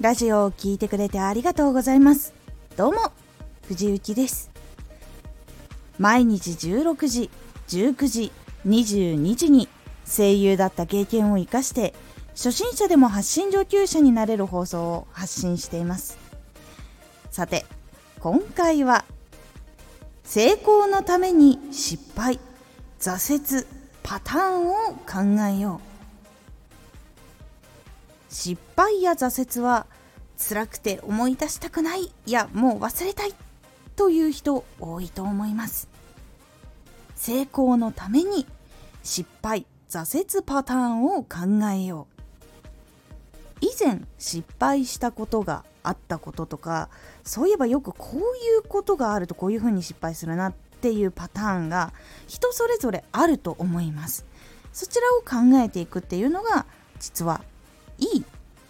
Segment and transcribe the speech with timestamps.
[0.00, 2.32] ラジオを聴いてくれてありがとうございます。
[2.76, 3.12] どうも
[3.66, 4.48] 藤幸です。
[5.98, 7.30] 毎日16時
[7.66, 8.32] 19時
[8.64, 9.68] 22時に
[10.06, 11.94] 声優だった経験を生かして
[12.30, 16.16] 初心者でも発信上級者になれる放送を発信しています。
[17.32, 17.66] さて
[18.20, 19.04] 今回は
[20.22, 22.38] 成功のために失敗
[23.00, 23.66] 挫折
[24.04, 25.88] パターンを考えよう。
[28.30, 29.86] 失敗や挫折は
[30.38, 33.34] 辛くて思い出したくないいやもう忘れたい
[33.96, 35.88] という人多いと思います。
[37.16, 38.46] 成功のために
[39.02, 41.28] 失敗挫折パターンを考
[41.74, 42.18] えよう。
[43.60, 46.90] 以前失敗したことがあったこととか
[47.24, 48.20] そういえばよくこうい
[48.58, 51.92] うことがあるとこういうふうに失敗するなっていうパターンが
[52.28, 54.24] 人それぞれあると思います。
[54.72, 56.66] そちらを考えていくっていうのが
[57.00, 57.42] 実は
[57.98, 58.24] いい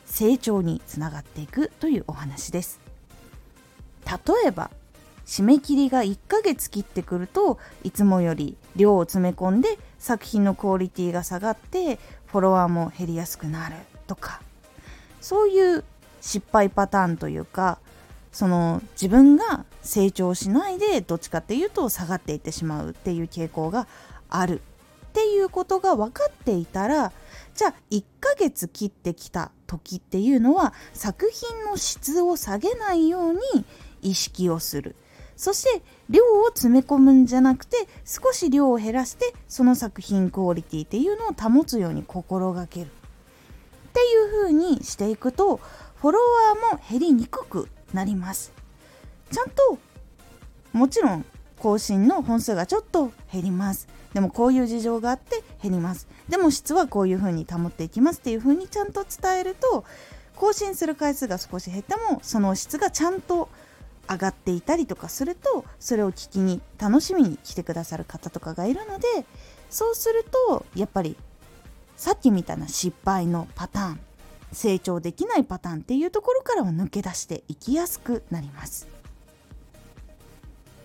[0.09, 2.81] 成長につながっていくというお話です。
[4.07, 4.71] 例えば
[5.27, 14.41] 締め切りが1ヶ月切ってくるといつもより量を詰め込んで作品のクオリティが下がってフォロワーも減りやすくなるとか
[15.21, 15.85] そういう
[16.23, 17.79] 失敗パターンというか
[18.33, 23.87] その自分が成長しないでどっちかっていうと下がっていってしまうっていう傾向が
[24.31, 24.63] ある
[25.09, 27.13] っていうことが分かっていたら
[27.59, 33.41] じゃあ1ヶ月切ってきた時っていうのは作品の質を下げないように
[34.01, 34.95] 意識をする。
[35.35, 42.87] そして量を詰め込むんじゃなくて少し量を減らしてその作品クオリティっていうのを保つように心がける。
[42.87, 42.91] っ
[43.93, 45.57] ていう風にしていくと
[45.97, 48.53] フォロワーも減りにくくなります。
[49.33, 49.79] ちゃんと
[50.73, 51.25] もちろん
[51.59, 53.89] 更新の本数がちょっと減ります。
[54.15, 56.07] でもこういう事情があって減ります。
[56.29, 59.85] でも質はこういう風に保っていきますっていう風にちゃんと伝えると
[60.37, 63.49] 更新する回数が少し減ってもその質がちゃんと
[64.09, 69.07] 上がっていたりとかするとそれを聞きに楽しみに来てくださる方とかがいるので
[69.69, 71.17] そうするとやっぱり
[71.97, 74.01] さっきみたいな失敗のパターン
[74.53, 78.89] 成長できないパターンっていうところからは抜け出していきやすくなります。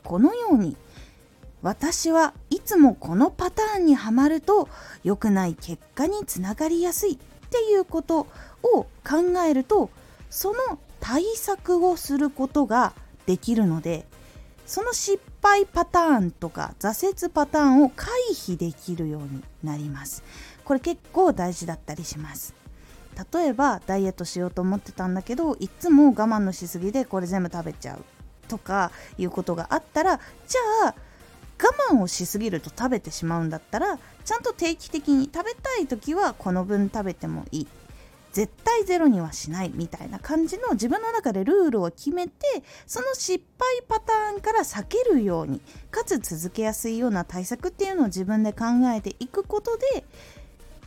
[0.03, 0.75] このように
[1.61, 4.67] 私はいつもこのパターンにはまると
[5.03, 7.17] 良くない結果につながりやすいっ
[7.49, 8.27] ていうこと
[8.61, 8.87] を考
[9.47, 9.89] えると
[10.29, 12.93] その対策をすることが
[13.25, 14.05] できるので
[14.65, 20.23] その失敗パターンとか挫折パターンを回避できるようになります。
[20.63, 22.53] これ結構大事だったりします。
[23.33, 28.03] 例えばダイエットしようと思ってたんだけどいつも我慢のしすぎでこれ全部食べちゃう。
[28.53, 30.95] とかいうことがあったらじゃあ
[31.57, 37.67] 我慢をしすぎると食べてしまうんだったらちゃんと定期的に食べたい時はこの分食べてもいい。
[38.31, 39.71] 絶対ゼロにはしない。
[39.75, 42.33] みたいな感じの自分の中でルールを決めて
[42.87, 45.61] その失敗パターンから避けるように
[45.91, 48.65] かつ続けやすいような対策っていうのを自分で考
[48.95, 50.03] えていくことで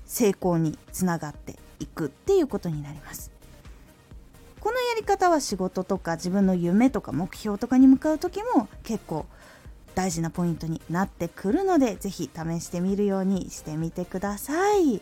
[0.04, 3.35] 成功につながっていくっていうことになります。
[4.96, 9.26] り方は仕事とか自分の夢とか目標とかに向かう時も結構
[9.94, 15.00] 大事なポイントになってくるので是非試してみるようにしてみてください。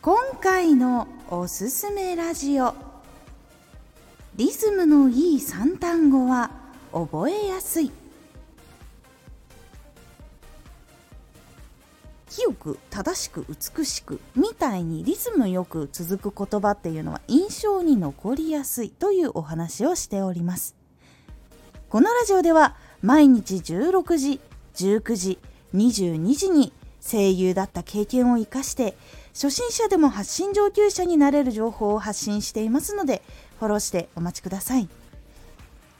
[0.00, 2.74] 今回のおすすめラジオ。
[4.34, 6.50] リズムのいい3単語は
[6.92, 8.01] 覚えやすい。
[12.34, 20.74] 清く正しく美しくみたいにリズムよく続く言葉っていうのは印象に残りやすいというお話をしております。
[21.90, 24.40] このラジオでは毎日16時
[24.76, 25.38] 19時
[25.74, 26.72] 22時に
[27.06, 28.96] 声優だった経験を生かして
[29.34, 33.20] 初心者でも発信上級者になれる情報を発信していますので
[33.58, 34.88] フォローしてお待ちください。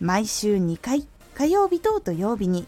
[0.00, 2.66] 毎週2回火曜日と土曜日に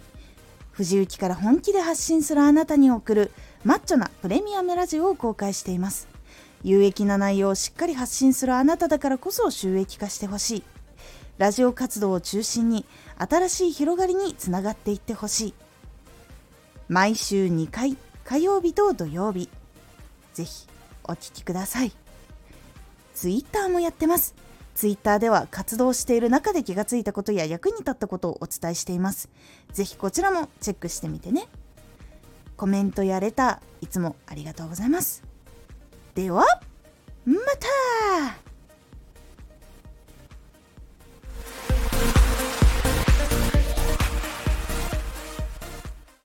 [0.75, 3.31] 藤雪から本気で発信するあなたに送る
[3.65, 6.07] マッチョなプレミアムラジオを公開しています。
[6.63, 10.63] 有益な内容をしっかり発信するあなただからこそ収益化してほしい。
[11.39, 12.85] ラジオ活動を中心に
[13.17, 15.55] 新しい広がりにつながっていってほしい。
[16.89, 19.49] 毎週2回火曜日と土曜日。
[20.35, 20.67] ぜひ
[21.05, 21.93] お聴きください。
[23.15, 24.35] ツイッターもやってます。
[24.75, 29.31] ツイッターでは活動している中で気がついたことや役に立ったことをお伝えしています。
[29.73, 31.49] ぜひこちらもチェックしてみてね。
[32.57, 35.23] コメントやレターいつもありがとうございます。
[36.15, 36.45] では
[37.25, 38.44] また。